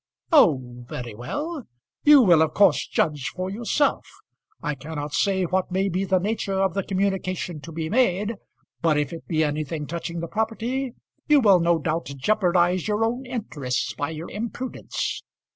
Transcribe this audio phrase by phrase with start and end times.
[0.31, 1.67] "Oh, very well;
[2.03, 4.03] you will of course judge for yourself.
[4.59, 8.37] I cannot say what may be the nature of the communication to be made;
[8.81, 10.95] but if it be anything touching the property,
[11.27, 15.21] you will no doubt jeopardise your own interests by your imprudence."